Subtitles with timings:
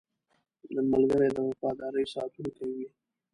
[0.91, 2.87] ملګری د وفادارۍ ساتونکی وي